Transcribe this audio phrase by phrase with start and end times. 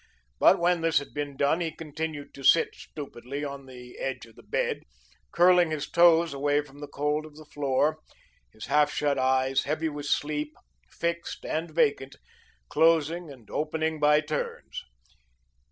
[0.39, 4.35] But when this had been done, he continued to sit stupidly on the edge of
[4.35, 4.81] the bed,
[5.31, 7.99] curling his toes away from the cold of the floor;
[8.51, 10.55] his half shut eyes, heavy with sleep,
[10.89, 12.15] fixed and vacant,
[12.67, 14.83] closing and opening by turns.